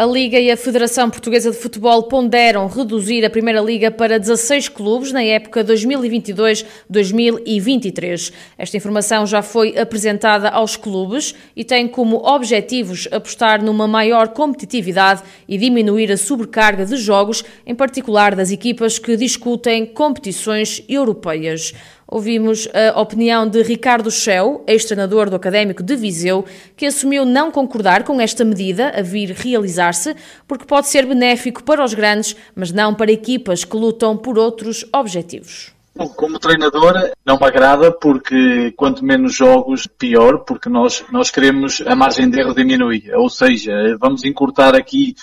A 0.00 0.06
Liga 0.06 0.40
e 0.40 0.50
a 0.50 0.56
Federação 0.56 1.10
Portuguesa 1.10 1.50
de 1.50 1.58
Futebol 1.58 2.04
ponderam 2.04 2.66
reduzir 2.68 3.22
a 3.22 3.28
Primeira 3.28 3.60
Liga 3.60 3.90
para 3.90 4.18
16 4.18 4.70
clubes 4.70 5.12
na 5.12 5.22
época 5.22 5.62
2022-2023. 5.62 8.32
Esta 8.56 8.78
informação 8.78 9.26
já 9.26 9.42
foi 9.42 9.78
apresentada 9.78 10.48
aos 10.48 10.74
clubes 10.74 11.34
e 11.54 11.64
tem 11.64 11.86
como 11.86 12.16
objetivos 12.16 13.08
apostar 13.12 13.62
numa 13.62 13.86
maior 13.86 14.28
competitividade 14.28 15.22
e 15.46 15.58
diminuir 15.58 16.10
a 16.10 16.16
sobrecarga 16.16 16.86
de 16.86 16.96
jogos, 16.96 17.44
em 17.66 17.74
particular 17.74 18.34
das 18.34 18.50
equipas 18.50 18.98
que 18.98 19.18
discutem 19.18 19.84
competições 19.84 20.82
europeias. 20.88 21.74
Ouvimos 22.10 22.66
a 22.74 23.00
opinião 23.00 23.48
de 23.48 23.62
Ricardo 23.62 24.10
Schell, 24.10 24.64
ex-treinador 24.66 25.30
do 25.30 25.36
Académico 25.36 25.80
de 25.80 25.94
Viseu, 25.94 26.44
que 26.76 26.86
assumiu 26.86 27.24
não 27.24 27.52
concordar 27.52 28.02
com 28.02 28.20
esta 28.20 28.44
medida 28.44 28.92
a 28.98 29.00
vir 29.00 29.30
realizar-se, 29.30 30.16
porque 30.48 30.64
pode 30.64 30.88
ser 30.88 31.06
benéfico 31.06 31.62
para 31.62 31.84
os 31.84 31.94
grandes, 31.94 32.34
mas 32.52 32.72
não 32.72 32.96
para 32.96 33.12
equipas 33.12 33.64
que 33.64 33.76
lutam 33.76 34.16
por 34.16 34.36
outros 34.38 34.84
objetivos. 34.92 35.72
Como 36.16 36.38
treinador, 36.40 37.12
não 37.24 37.36
me 37.36 37.46
agrada 37.46 37.92
porque 37.92 38.72
quanto 38.76 39.04
menos 39.04 39.34
jogos, 39.34 39.86
pior, 39.86 40.38
porque 40.38 40.68
nós, 40.68 41.04
nós 41.12 41.30
queremos 41.30 41.80
a 41.86 41.94
margem 41.94 42.28
de 42.28 42.40
erro 42.40 42.54
diminuir. 42.54 43.12
Ou 43.14 43.30
seja, 43.30 43.72
vamos 44.00 44.24
encurtar 44.24 44.74
aqui 44.74 45.14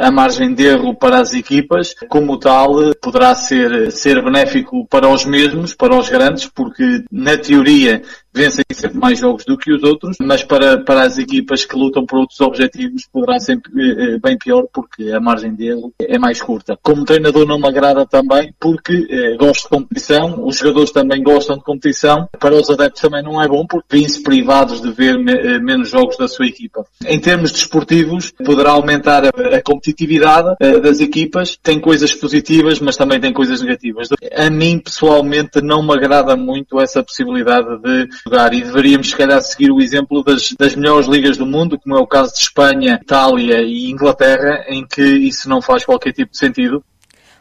a 0.00 0.10
margem 0.10 0.54
de 0.54 0.64
erro 0.64 0.94
para 0.94 1.20
as 1.20 1.32
equipas, 1.34 1.94
como 2.08 2.38
tal, 2.38 2.94
poderá 3.00 3.34
ser, 3.34 3.90
ser 3.92 4.22
benéfico 4.22 4.86
para 4.88 5.08
os 5.08 5.24
mesmos, 5.24 5.74
para 5.74 5.96
os 5.96 6.08
grandes, 6.08 6.46
porque 6.46 7.04
na 7.10 7.36
teoria 7.36 8.02
vencem 8.34 8.64
sempre 8.72 8.98
mais 8.98 9.18
jogos 9.18 9.44
do 9.44 9.58
que 9.58 9.72
os 9.72 9.82
outros, 9.82 10.16
mas 10.20 10.42
para, 10.42 10.78
para 10.78 11.02
as 11.02 11.18
equipas 11.18 11.64
que 11.64 11.76
lutam 11.76 12.06
por 12.06 12.20
outros 12.20 12.40
objetivos 12.40 13.06
poderá 13.12 13.38
ser 13.38 13.60
eh, 13.76 14.18
bem 14.18 14.38
pior 14.38 14.66
porque 14.72 15.10
a 15.10 15.20
margem 15.20 15.54
de 15.54 15.66
erro 15.66 15.92
é 16.00 16.18
mais 16.18 16.40
curta. 16.40 16.78
Como 16.82 17.04
treinador 17.04 17.46
não 17.46 17.58
me 17.58 17.68
agrada 17.68 18.06
também 18.06 18.54
porque 18.58 19.06
eh, 19.10 19.36
gosto 19.36 19.64
de 19.64 19.68
competição, 19.68 20.46
os 20.46 20.56
jogadores 20.56 20.90
também 20.90 21.22
gostam 21.22 21.56
de 21.56 21.62
competição, 21.62 22.28
para 22.38 22.54
os 22.54 22.70
adeptos 22.70 23.02
também 23.02 23.22
não 23.22 23.40
é 23.42 23.46
bom 23.46 23.66
porque 23.66 23.98
vêm-se 23.98 24.22
privados 24.22 24.80
de 24.80 24.90
ver 24.90 25.18
me, 25.18 25.32
eh, 25.32 25.58
menos 25.58 25.90
jogos 25.90 26.16
da 26.16 26.26
sua 26.26 26.46
equipa. 26.46 26.84
Em 27.04 27.20
termos 27.20 27.52
desportivos, 27.52 28.32
poderá 28.44 28.70
aumentar 28.70 29.24
a, 29.26 29.51
a 29.52 29.62
competitividade 29.62 30.54
eh, 30.60 30.80
das 30.80 31.00
equipas, 31.00 31.58
tem 31.62 31.78
coisas 31.78 32.14
positivas, 32.14 32.80
mas 32.80 32.96
também 32.96 33.20
tem 33.20 33.32
coisas 33.32 33.60
negativas. 33.60 34.08
A 34.34 34.50
mim, 34.50 34.78
pessoalmente, 34.78 35.60
não 35.60 35.82
me 35.82 35.92
agrada 35.92 36.36
muito 36.36 36.80
essa 36.80 37.02
possibilidade 37.02 37.78
de 37.82 38.08
jogar 38.24 38.52
e 38.54 38.62
deveríamos, 38.62 39.10
se 39.10 39.16
calhar, 39.16 39.40
seguir 39.42 39.70
o 39.70 39.80
exemplo 39.80 40.22
das, 40.22 40.52
das 40.58 40.74
melhores 40.74 41.06
ligas 41.06 41.36
do 41.36 41.46
mundo, 41.46 41.78
como 41.78 41.96
é 41.96 42.00
o 42.00 42.06
caso 42.06 42.32
de 42.32 42.40
Espanha, 42.40 42.98
Itália 43.02 43.62
e 43.62 43.90
Inglaterra, 43.90 44.64
em 44.68 44.86
que 44.86 45.02
isso 45.02 45.48
não 45.48 45.60
faz 45.60 45.84
qualquer 45.84 46.12
tipo 46.12 46.32
de 46.32 46.38
sentido. 46.38 46.82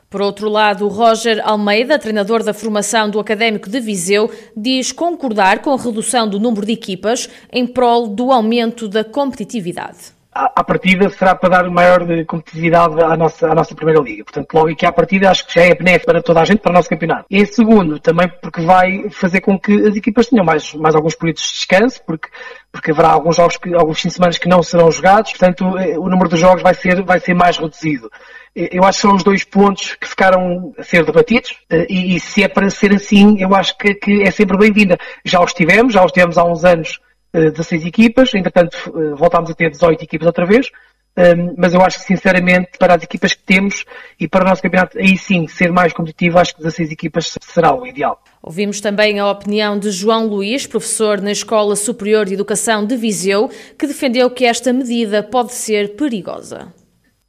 Por 0.09 0.21
outro 0.21 0.49
lado, 0.49 0.89
Roger 0.89 1.41
Almeida, 1.41 1.97
treinador 1.97 2.43
da 2.43 2.53
formação 2.53 3.09
do 3.09 3.17
Académico 3.17 3.69
de 3.69 3.79
Viseu, 3.79 4.29
diz 4.57 4.91
concordar 4.91 5.59
com 5.59 5.71
a 5.71 5.77
redução 5.77 6.27
do 6.27 6.37
número 6.37 6.65
de 6.65 6.73
equipas 6.73 7.29
em 7.49 7.65
prol 7.65 8.07
do 8.07 8.29
aumento 8.29 8.89
da 8.89 9.05
competitividade 9.05 10.20
à 10.33 10.63
partida 10.63 11.09
será 11.09 11.35
para 11.35 11.49
dar 11.49 11.69
maior 11.69 11.99
competitividade 12.25 13.01
à 13.01 13.17
nossa, 13.17 13.51
à 13.51 13.53
nossa 13.53 13.75
Primeira 13.75 13.99
Liga. 14.01 14.23
Portanto, 14.23 14.53
logo 14.53 14.69
aqui 14.69 14.85
à 14.85 14.91
partida 14.91 15.29
acho 15.29 15.45
que 15.45 15.55
já 15.55 15.61
é 15.65 15.75
benéfico 15.75 16.05
para 16.05 16.21
toda 16.21 16.39
a 16.39 16.45
gente, 16.45 16.59
para 16.59 16.71
o 16.71 16.73
nosso 16.73 16.87
campeonato. 16.87 17.25
E 17.29 17.45
segundo, 17.45 17.99
também 17.99 18.29
porque 18.41 18.61
vai 18.61 19.09
fazer 19.09 19.41
com 19.41 19.59
que 19.59 19.73
as 19.87 19.95
equipas 19.95 20.27
tenham 20.27 20.45
mais, 20.45 20.73
mais 20.75 20.95
alguns 20.95 21.15
períodos 21.15 21.43
de 21.43 21.49
descanso, 21.49 22.01
porque, 22.05 22.29
porque 22.71 22.91
haverá 22.91 23.09
alguns 23.09 23.35
jogos, 23.35 23.57
que, 23.57 23.73
alguns 23.75 23.99
fins 23.99 24.09
de 24.09 24.15
semana 24.15 24.33
que 24.33 24.47
não 24.47 24.63
serão 24.63 24.89
jogados, 24.89 25.31
portanto 25.31 25.77
eh, 25.77 25.99
o 25.99 26.07
número 26.07 26.29
de 26.29 26.37
jogos 26.37 26.63
vai 26.63 26.73
ser, 26.73 27.03
vai 27.03 27.19
ser 27.19 27.33
mais 27.33 27.57
reduzido. 27.57 28.09
Eu 28.55 28.83
acho 28.83 28.97
que 28.97 29.01
são 29.01 29.15
os 29.15 29.23
dois 29.23 29.45
pontos 29.45 29.95
que 29.95 30.07
ficaram 30.07 30.73
a 30.77 30.83
ser 30.83 31.05
debatidos 31.05 31.55
eh, 31.69 31.87
e, 31.89 32.15
e 32.15 32.19
se 32.21 32.41
é 32.41 32.47
para 32.47 32.69
ser 32.69 32.93
assim, 32.93 33.35
eu 33.41 33.53
acho 33.53 33.77
que, 33.77 33.93
que 33.95 34.23
é 34.23 34.31
sempre 34.31 34.57
bem-vinda. 34.57 34.97
Já 35.25 35.41
os 35.41 35.53
tivemos, 35.53 35.93
já 35.93 36.05
os 36.05 36.11
tivemos 36.11 36.37
há 36.37 36.45
uns 36.45 36.63
anos 36.63 36.99
16 37.33 37.83
eh, 37.83 37.87
equipas, 37.87 38.33
entretanto 38.33 38.77
eh, 38.95 39.15
voltámos 39.15 39.49
a 39.49 39.53
ter 39.53 39.69
18 39.69 40.03
equipas 40.03 40.27
outra 40.27 40.45
vez, 40.45 40.69
ehm, 41.15 41.53
mas 41.57 41.73
eu 41.73 41.81
acho 41.81 41.99
que 41.99 42.05
sinceramente 42.05 42.71
para 42.77 42.95
as 42.95 43.03
equipas 43.03 43.33
que 43.33 43.43
temos 43.43 43.85
e 44.19 44.27
para 44.27 44.43
o 44.43 44.49
nosso 44.49 44.61
campeonato 44.61 44.97
aí 44.97 45.17
sim 45.17 45.47
ser 45.47 45.71
mais 45.71 45.93
competitivo, 45.93 46.37
acho 46.39 46.53
que 46.55 46.59
16 46.61 46.91
equipas 46.91 47.37
será 47.41 47.73
o 47.73 47.87
ideal. 47.87 48.21
Ouvimos 48.43 48.81
também 48.81 49.19
a 49.19 49.29
opinião 49.29 49.79
de 49.79 49.91
João 49.91 50.27
Luís, 50.27 50.67
professor 50.67 51.21
na 51.21 51.31
Escola 51.31 51.75
Superior 51.75 52.25
de 52.25 52.33
Educação 52.33 52.85
de 52.85 52.97
Viseu, 52.97 53.49
que 53.77 53.87
defendeu 53.87 54.29
que 54.29 54.45
esta 54.45 54.73
medida 54.73 55.23
pode 55.23 55.53
ser 55.53 55.95
perigosa. 55.95 56.73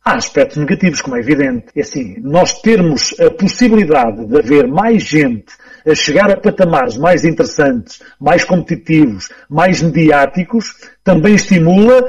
Há 0.04 0.16
aspectos 0.16 0.56
negativos, 0.56 1.00
como 1.00 1.16
é 1.16 1.20
evidente. 1.20 1.66
É 1.76 1.80
assim, 1.82 2.16
nós 2.20 2.60
termos 2.60 3.14
a 3.20 3.30
possibilidade 3.30 4.26
de 4.26 4.36
haver 4.36 4.66
mais 4.66 5.04
gente 5.04 5.52
a 5.86 5.94
chegar 5.94 6.30
a 6.30 6.36
patamares 6.36 6.96
mais 6.96 7.24
interessantes, 7.24 8.00
mais 8.20 8.44
competitivos, 8.44 9.28
mais 9.48 9.82
mediáticos, 9.82 10.74
também 11.04 11.34
estimula 11.34 12.04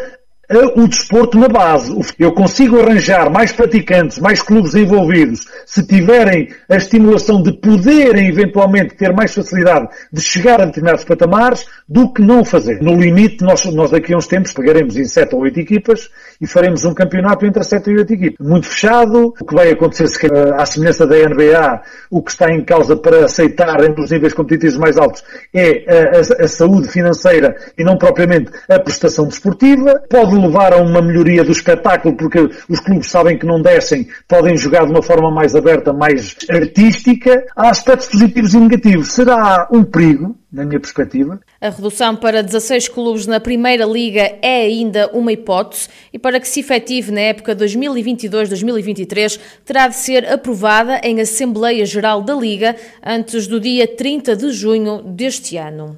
o 0.76 0.88
desporto 0.88 1.38
na 1.38 1.48
base. 1.48 1.96
Eu 2.20 2.34
consigo 2.34 2.80
arranjar 2.80 3.30
mais 3.30 3.52
praticantes, 3.52 4.20
mais 4.20 4.42
clubes 4.42 4.76
envolvidos, 4.76 5.48
se 5.66 5.86
tiverem 5.86 6.50
a 6.70 6.76
estimulação 6.76 7.42
de 7.42 7.54
poderem 7.54 8.28
eventualmente 8.28 8.96
ter 8.96 9.14
mais 9.14 9.34
facilidade 9.34 9.88
de 10.12 10.22
chegar 10.22 10.62
a 10.62 10.66
determinados 10.66 11.04
patamares, 11.04 11.66
do 11.88 12.12
que 12.12 12.22
não 12.22 12.44
fazer. 12.44 12.82
No 12.82 12.96
limite, 12.96 13.44
nós, 13.44 13.66
nós 13.66 13.92
daqui 13.92 14.14
a 14.14 14.18
uns 14.18 14.28
tempos 14.28 14.52
pegaremos 14.54 14.98
em 14.98 15.06
7 15.06 15.36
ou 15.36 15.42
8 15.42 15.60
equipas 15.60 16.10
e 16.42 16.48
faremos 16.48 16.86
um 16.86 16.94
campeonato 16.94 17.46
entre 17.46 17.64
7 17.64 17.90
e 17.90 17.98
8 17.98 18.14
equipas. 18.14 18.48
Muito 18.48 18.68
fechado. 18.68 19.34
O 19.40 19.46
que 19.46 19.54
vai 19.54 19.72
acontecer, 19.72 20.08
se 20.08 20.28
à 20.58 20.66
semelhança 20.66 21.06
da 21.06 21.16
NBA, 21.16 21.82
o 22.10 22.22
que 22.22 22.32
está 22.32 22.52
em 22.52 22.64
causa 22.64 22.96
para 22.96 23.26
aceitar 23.26 23.84
entre 23.84 24.02
os 24.02 24.12
níveis 24.12 24.34
competitivos 24.34 24.78
mais 24.78 24.98
altos 24.98 25.24
é 25.54 25.86
a, 25.88 26.42
a, 26.42 26.46
a 26.46 26.48
saúde 26.48 26.90
financeira 26.90 27.56
e 27.78 27.84
não 27.84 27.98
propriamente 27.98 28.52
a 28.70 28.80
prestação 28.80 29.28
desportiva. 29.28 30.02
Pode 30.10 30.33
levar 30.42 30.74
a 30.74 30.78
uma 30.78 31.02
melhoria 31.02 31.44
do 31.44 31.52
espetáculo, 31.52 32.16
porque 32.16 32.40
os 32.70 32.80
clubes 32.80 33.10
sabem 33.10 33.38
que 33.38 33.46
não 33.46 33.62
descem, 33.62 34.08
podem 34.28 34.58
jogar 34.58 34.86
de 34.86 34.92
uma 34.92 35.02
forma 35.02 35.32
mais 35.32 35.56
aberta, 35.56 35.94
mais 35.94 36.36
artística. 36.50 37.46
Há 37.56 37.70
aspectos 37.70 38.08
positivos 38.08 38.54
e 38.54 38.60
negativos. 38.60 39.12
Será 39.12 39.68
um 39.72 39.84
perigo, 39.84 40.36
na 40.52 40.64
minha 40.64 40.80
perspectiva. 40.80 41.40
A 41.60 41.70
redução 41.70 42.16
para 42.16 42.44
16 42.44 42.88
clubes 42.90 43.26
na 43.26 43.40
Primeira 43.40 43.86
Liga 43.86 44.38
é 44.42 44.62
ainda 44.62 45.10
uma 45.12 45.32
hipótese 45.32 45.90
e 46.14 46.20
para 46.20 46.40
que 46.40 46.48
se 46.48 46.60
efetive 46.60 47.12
na 47.12 47.22
época 47.22 47.56
2022-2023 47.56 49.40
terá 49.66 49.88
de 49.88 49.96
ser 49.96 50.32
aprovada 50.32 51.02
em 51.04 51.20
Assembleia 51.20 51.86
Geral 51.86 52.22
da 52.22 52.36
Liga 52.36 52.76
antes 53.04 53.48
do 53.48 53.60
dia 53.60 53.88
30 53.88 54.36
de 54.36 54.52
junho 54.52 55.02
deste 55.02 55.58
ano. 55.58 55.98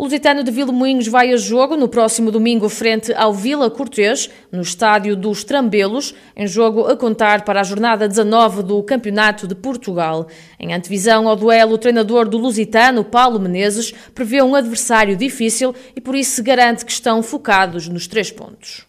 O 0.00 0.04
Lusitano 0.04 0.42
de 0.42 0.50
Vilmoinhos 0.50 1.08
vai 1.08 1.30
a 1.30 1.36
jogo 1.36 1.76
no 1.76 1.86
próximo 1.86 2.30
domingo 2.30 2.70
frente 2.70 3.12
ao 3.12 3.34
Vila 3.34 3.70
Cortês, 3.70 4.30
no 4.50 4.62
estádio 4.62 5.14
dos 5.14 5.44
Trambelos, 5.44 6.14
em 6.34 6.46
jogo 6.46 6.86
a 6.86 6.96
contar 6.96 7.44
para 7.44 7.60
a 7.60 7.62
jornada 7.62 8.08
19 8.08 8.62
do 8.62 8.82
Campeonato 8.82 9.46
de 9.46 9.54
Portugal. 9.54 10.26
Em 10.58 10.72
antevisão 10.72 11.28
ao 11.28 11.36
duelo, 11.36 11.74
o 11.74 11.78
treinador 11.78 12.26
do 12.26 12.38
Lusitano, 12.38 13.04
Paulo 13.04 13.38
Menezes, 13.38 13.92
prevê 14.14 14.40
um 14.40 14.54
adversário 14.54 15.14
difícil 15.18 15.74
e 15.94 16.00
por 16.00 16.14
isso 16.14 16.42
garante 16.42 16.82
que 16.82 16.92
estão 16.92 17.22
focados 17.22 17.86
nos 17.86 18.06
três 18.06 18.32
pontos. 18.32 18.86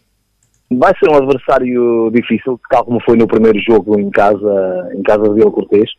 Vai 0.70 0.94
ser 0.98 1.10
um 1.10 1.16
adversário 1.16 2.10
difícil, 2.10 2.58
tal 2.70 2.86
como 2.86 2.98
foi 3.04 3.18
no 3.18 3.26
primeiro 3.26 3.58
jogo 3.60 4.00
em 4.00 4.08
casa, 4.08 4.90
em 4.94 5.02
casa 5.02 5.24
de 5.24 5.34
Vila 5.34 5.50
Cortês. 5.50 5.90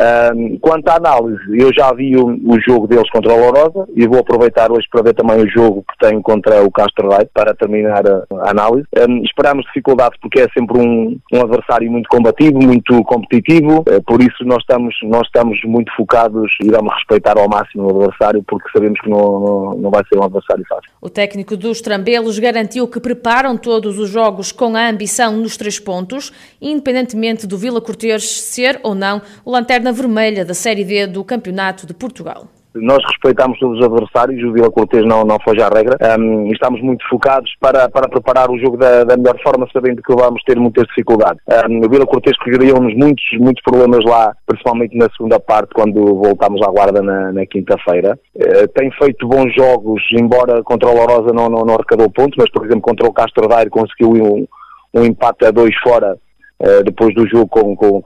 Um, 0.00 0.58
quanto 0.58 0.88
à 0.88 0.96
análise, 0.96 1.40
eu 1.52 1.70
já 1.74 1.92
vi 1.92 2.16
o, 2.16 2.28
o, 2.28 2.60
jogo 2.60 2.86
deles 2.86 3.10
contra 3.10 3.32
a 3.32 3.36
Lourosa 3.36 3.86
e 3.94 4.06
vou 4.06 4.20
aproveitar 4.20 4.72
hoje 4.72 4.86
para 4.90 5.02
ver 5.02 5.14
também 5.14 5.42
o 5.42 5.50
jogo 5.50 5.84
que 5.90 6.06
tem 6.06 6.22
contra 6.22 6.62
o 6.62 6.70
Castro 6.70 7.10
Rei 7.10 7.26
para 7.34 7.54
terminar 7.54 8.02
a, 8.06 8.24
a 8.40 8.50
análise. 8.50 8.86
Um, 8.96 9.22
esperamos 9.24 9.66
dificuldades 9.66 10.18
porque 10.20 10.40
é 10.40 10.46
sempre 10.56 10.78
um, 10.78 11.18
um, 11.32 11.40
adversário 11.42 11.90
muito 11.90 12.08
combativo, 12.08 12.58
muito 12.58 13.02
competitivo, 13.04 13.80
uh, 13.80 14.02
por 14.06 14.22
isso 14.22 14.42
nós 14.44 14.58
estamos, 14.60 14.94
nós 15.02 15.26
estamos 15.26 15.58
muito 15.64 15.92
focados 15.94 16.50
e 16.62 16.70
vamos 16.70 16.94
respeitar 16.94 17.38
ao 17.38 17.48
máximo 17.48 17.84
o 17.84 18.02
adversário 18.02 18.42
porque 18.46 18.70
sabemos 18.72 18.98
que 19.00 19.10
não, 19.10 19.18
não, 19.18 19.74
não 19.74 19.90
vai 19.90 20.02
ser 20.10 20.18
um 20.18 20.24
adversário 20.24 20.64
fácil. 20.66 20.90
O 21.00 21.10
técnico 21.10 21.56
dos 21.58 21.82
Trambelos 21.82 22.38
garantiu 22.38 22.88
que 22.88 23.00
preparam 23.00 23.58
todos 23.58 23.98
os 23.98 24.08
jogos 24.08 24.50
com 24.50 24.76
a 24.76 24.88
ambição 24.88 25.36
nos 25.36 25.58
três 25.58 25.78
pontos, 25.78 26.32
independentemente 26.60 27.46
do 27.46 27.58
Vila 27.58 27.82
Cortês 27.82 28.40
ser 28.40 28.80
ou 28.82 28.94
não 28.94 29.20
o 29.44 29.50
lanterna 29.50 29.79
vermelha 29.80 30.44
da 30.44 30.54
Série 30.54 30.84
D 30.84 31.06
do 31.06 31.24
Campeonato 31.24 31.86
de 31.86 31.94
Portugal. 31.94 32.46
nós 32.74 33.02
respeitamos 33.04 33.58
todos 33.58 33.78
os 33.78 33.84
adversários, 33.84 34.42
o 34.44 34.52
Vila 34.52 34.70
Cortês 34.70 35.04
não, 35.04 35.24
não 35.24 35.38
foge 35.40 35.60
à 35.60 35.68
regra, 35.68 35.96
um, 36.18 36.46
estamos 36.52 36.80
muito 36.80 37.04
focados 37.08 37.50
para, 37.60 37.88
para 37.88 38.08
preparar 38.08 38.50
o 38.50 38.58
jogo 38.58 38.76
da, 38.76 39.02
da 39.04 39.16
melhor 39.16 39.36
forma, 39.42 39.66
sabendo 39.72 40.00
que 40.02 40.14
vamos 40.14 40.42
ter 40.44 40.56
muitas 40.56 40.86
dificuldades. 40.86 41.42
Um, 41.68 41.84
o 41.84 41.90
Vila 41.90 42.06
Cortês 42.06 42.36
criou-nos 42.38 42.94
muitos, 42.94 43.24
muitos 43.38 43.62
problemas 43.62 44.04
lá, 44.04 44.34
principalmente 44.46 44.96
na 44.96 45.08
segunda 45.16 45.40
parte, 45.40 45.74
quando 45.74 46.14
voltámos 46.14 46.62
à 46.62 46.70
guarda 46.70 47.02
na, 47.02 47.32
na 47.32 47.46
quinta-feira. 47.46 48.18
Uh, 48.36 48.68
tem 48.68 48.90
feito 48.92 49.26
bons 49.26 49.52
jogos, 49.54 50.02
embora 50.12 50.62
contra 50.62 50.88
o 50.88 50.94
Lourosa 50.94 51.32
não, 51.34 51.48
não, 51.48 51.64
não 51.64 51.74
arrecadou 51.74 52.10
pontos, 52.10 52.36
mas, 52.38 52.50
por 52.50 52.64
exemplo, 52.64 52.82
contra 52.82 53.06
o 53.06 53.12
Castro 53.12 53.48
Daire 53.48 53.70
conseguiu 53.70 54.10
um, 54.12 54.46
um 54.94 55.04
empate 55.04 55.44
a 55.44 55.50
dois 55.50 55.74
fora, 55.82 56.16
uh, 56.60 56.84
depois 56.84 57.14
do 57.14 57.26
jogo 57.28 57.48
com, 57.48 57.74
com. 57.74 58.00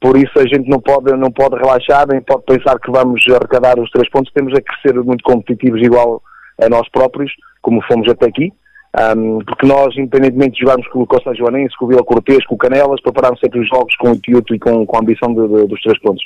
Por 0.00 0.16
isso 0.16 0.38
a 0.38 0.46
gente 0.46 0.68
não 0.68 0.80
pode, 0.80 1.10
não 1.16 1.30
pode 1.30 1.56
relaxar, 1.56 2.06
nem 2.08 2.20
pode 2.20 2.44
pensar 2.44 2.78
que 2.78 2.90
vamos 2.90 3.24
arrecadar 3.28 3.78
os 3.78 3.90
três 3.90 4.08
pontos. 4.10 4.32
Temos 4.32 4.52
é 4.54 4.60
que 4.60 4.80
ser 4.80 4.94
muito 5.02 5.24
competitivos 5.24 5.82
igual 5.82 6.22
a 6.62 6.68
nós 6.68 6.88
próprios, 6.90 7.32
como 7.60 7.82
fomos 7.82 8.08
até 8.08 8.26
aqui. 8.26 8.52
Um, 9.16 9.38
porque 9.40 9.66
nós, 9.66 9.96
independentemente 9.96 10.52
de 10.52 10.60
jogarmos 10.60 10.88
com 10.88 11.02
o 11.02 11.06
Costa 11.06 11.34
Joanense, 11.34 11.76
com 11.76 11.84
o 11.84 11.88
Vila 11.88 12.02
Cortês, 12.02 12.44
com 12.46 12.54
o 12.54 12.58
Canelas, 12.58 13.00
preparamos 13.02 13.38
sempre 13.40 13.60
os 13.60 13.68
jogos 13.68 13.94
com 13.96 14.10
o 14.10 14.14
intuito 14.14 14.54
e 14.54 14.58
com, 14.58 14.86
com 14.86 14.96
a 14.96 15.00
ambição 15.00 15.34
de, 15.34 15.46
de, 15.46 15.66
dos 15.66 15.80
três 15.82 15.98
pontos. 16.00 16.24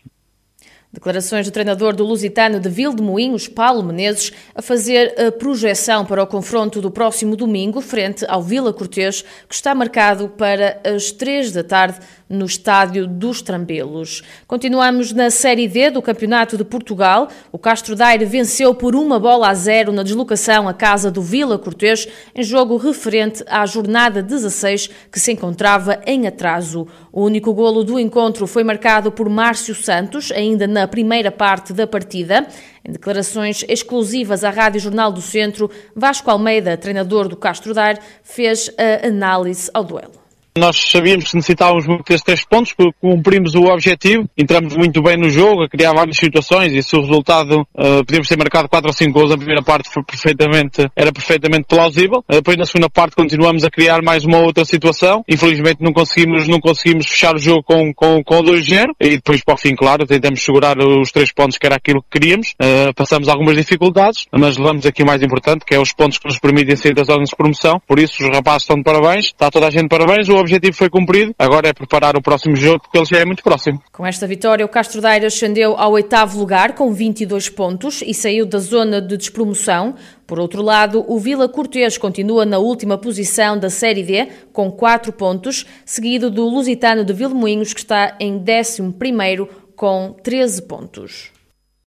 Declarações 0.93 1.47
do 1.47 1.53
treinador 1.53 1.97
do 1.97 2.05
Lusitano 2.05 2.61
de 2.61 3.03
Moinhos, 3.03 3.49
Paulo 3.49 3.83
Menezes, 3.83 4.31
a 4.55 4.61
fazer 4.61 5.15
a 5.19 5.33
projeção 5.33 6.05
para 6.05 6.23
o 6.23 6.27
confronto 6.27 6.83
do 6.83 6.91
próximo 6.91 7.35
domingo, 7.35 7.81
frente 7.81 8.27
ao 8.29 8.43
Vila 8.43 8.75
Cortês, 8.75 9.25
que 9.49 9.55
está 9.55 9.75
marcado 9.75 10.29
para 10.29 10.79
as 10.85 11.11
três 11.11 11.51
da 11.51 11.65
tarde 11.65 11.99
no 12.29 12.45
estádio 12.45 13.07
dos 13.07 13.41
Trambelos. 13.41 14.23
Continuamos 14.47 15.13
na 15.13 15.31
Série 15.31 15.67
D 15.67 15.91
do 15.91 16.03
Campeonato 16.03 16.59
de 16.59 16.65
Portugal. 16.65 17.29
O 17.51 17.59
Castro 17.59 17.95
Daire 17.97 18.25
venceu 18.27 18.75
por 18.75 18.95
uma 18.95 19.19
bola 19.19 19.49
a 19.49 19.55
zero 19.55 19.93
na 19.93 20.03
deslocação 20.03 20.69
à 20.69 20.75
casa 20.75 21.11
do 21.11 21.23
Vila 21.23 21.59
Cortês, 21.59 22.07
em 22.35 22.43
jogo 22.43 22.77
referente 22.77 23.43
à 23.47 23.65
jornada 23.65 24.23
16, 24.23 24.91
que 25.11 25.21
se 25.21 25.33
encontrava 25.33 26.01
em 26.07 26.27
atraso. 26.27 26.87
O 27.11 27.23
único 27.23 27.53
golo 27.53 27.85
do 27.85 27.99
encontro 27.99 28.47
foi 28.47 28.65
marcado 28.65 29.13
por 29.13 29.29
Márcio 29.29 29.75
Santos, 29.75 30.31
ainda 30.33 30.67
na 30.67 30.82
na 30.83 30.89
primeira 30.89 31.31
parte 31.31 31.73
da 31.73 31.87
partida. 31.87 32.45
Em 32.85 32.91
declarações 32.91 33.65
exclusivas 33.69 34.43
à 34.43 34.51
Rádio 34.51 34.81
Jornal 34.81 35.13
do 35.13 35.23
Centro, 35.23 35.71
Vasco 35.95 36.29
Almeida, 36.29 36.77
treinador 36.77 37.29
do 37.29 37.37
Castro 37.37 37.73
Dar, 37.73 38.01
fez 38.25 38.69
a 38.77 39.07
análise 39.07 39.71
ao 39.73 39.85
duelo. 39.85 40.21
Nós 40.57 40.77
sabíamos 40.77 41.31
que 41.31 41.37
necessitávamos 41.37 41.87
muito 41.87 42.05
desses 42.05 42.23
três 42.23 42.45
pontos, 42.45 42.75
porque 42.75 42.93
cumprimos 43.01 43.55
o 43.55 43.65
objetivo, 43.65 44.29
entramos 44.37 44.77
muito 44.77 45.03
bem 45.03 45.17
no 45.17 45.31
jogo, 45.31 45.63
a 45.63 45.69
criar 45.69 45.95
várias 45.95 46.19
situações 46.19 46.75
e 46.75 46.83
se 46.83 46.95
o 46.95 47.01
resultado 47.01 47.63
uh, 47.75 48.05
podíamos 48.05 48.29
ter 48.29 48.37
marcado 48.37 48.69
4 48.69 48.87
ou 48.87 48.93
5 48.93 49.13
gols 49.13 49.31
na 49.31 49.39
primeira 49.39 49.63
parte 49.63 49.89
foi 49.91 50.03
perfeitamente, 50.05 50.87
era 50.95 51.11
perfeitamente 51.11 51.65
plausível. 51.67 52.19
Uh, 52.31 52.35
depois 52.35 52.59
na 52.59 52.67
segunda 52.67 52.91
parte 52.91 53.17
continuamos 53.17 53.65
a 53.65 53.71
criar 53.71 54.03
mais 54.03 54.27
uma 54.27 54.41
outra 54.41 54.63
situação. 54.67 55.25
Infelizmente 55.27 55.79
não 55.81 55.91
conseguimos, 55.91 56.47
não 56.47 56.61
conseguimos 56.61 57.07
fechar 57.07 57.35
o 57.35 57.39
jogo 57.39 57.63
com, 57.63 57.95
com, 57.95 58.23
com 58.23 58.43
2-0 58.43 58.89
e 59.01 59.11
depois 59.17 59.43
para 59.43 59.55
o 59.55 59.57
fim, 59.59 59.75
claro, 59.75 60.07
tentamos 60.07 60.43
segurar 60.43 60.77
os 60.79 61.11
três 61.11 61.33
pontos 61.33 61.57
que 61.57 61.65
era 61.65 61.77
aquilo 61.77 62.03
que 62.03 62.21
queríamos. 62.21 62.55
Uh, 62.61 62.93
passamos 62.95 63.27
algumas 63.31 63.57
dificuldades, 63.57 64.27
mas 64.31 64.59
levamos 64.59 64.85
aqui 64.85 65.03
o 65.03 65.07
mais 65.07 65.23
importante, 65.23 65.65
que 65.65 65.75
é 65.75 65.81
os 65.81 65.95
pontos 65.95 66.19
que 66.19 66.27
nos 66.27 66.39
permitem 66.39 66.77
sair 66.77 66.95
das 66.95 67.07
zonas 67.07 67.31
de 67.31 67.37
promoção. 67.37 67.81
Por 67.87 67.99
isso 67.99 68.23
os 68.23 68.29
rapazes 68.29 68.65
estão 68.65 68.77
de 68.77 68.83
parabéns, 68.83 69.27
está 69.27 69.51
toda 69.51 69.69
a 69.69 69.71
gente 69.71 69.85
de 69.85 69.89
parabéns. 69.89 70.29
O 70.29 70.42
objetivo 70.43 70.77
foi 70.77 70.91
cumprido, 70.91 71.35
agora 71.39 71.69
é 71.69 71.73
preparar 71.73 72.17
o 72.17 72.23
próximo 72.23 72.55
jogo 72.55 72.81
porque 72.81 72.99
ele 72.99 73.07
já 73.07 73.19
é 73.19 73.25
muito 73.25 73.43
próximo. 73.43 73.83
Com 73.93 74.07
esta 74.07 74.27
vitória, 74.27 74.65
o 74.65 74.69
Castro 74.69 75.01
Daire 75.01 75.27
ascendeu 75.27 75.75
ao 75.77 75.93
oitavo 75.93 76.39
lugar 76.39 76.75
com 76.75 76.93
22 76.93 77.49
pontos 77.49 78.03
e 78.03 78.13
saiu 78.13 78.45
da 78.45 78.59
zona 78.59 79.01
de 79.01 79.17
despromoção. 79.17 79.95
Por 80.27 80.39
outro 80.39 80.63
lado, 80.63 81.05
o 81.09 81.19
Vila 81.19 81.49
Cortês 81.49 81.99
continua 81.99 82.45
na 82.45 82.59
última 82.59 82.99
posição 82.99 83.59
da 83.59 83.71
Série 83.71 84.03
D 84.03 84.29
com 84.53 84.71
4 84.71 85.13
pontos, 85.13 85.67
seguido 85.85 86.31
do 86.31 86.45
Lusitano 86.49 87.05
de 87.05 87.13
Vilmoinhos 87.13 87.73
que 87.73 87.81
está 87.81 88.17
em 88.21 88.39
11º 88.39 89.49
com 89.75 90.15
13 90.23 90.63
pontos. 90.63 91.33